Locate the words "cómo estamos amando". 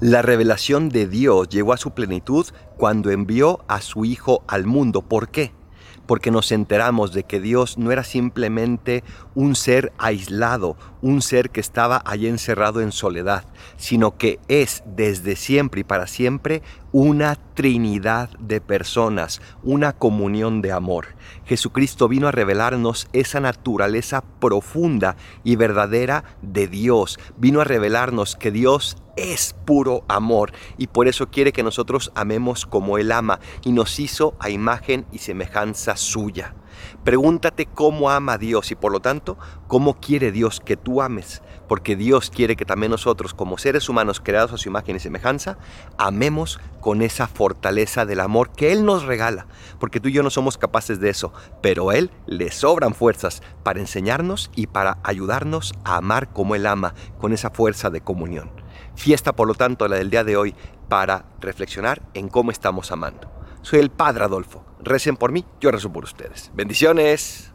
62.28-63.37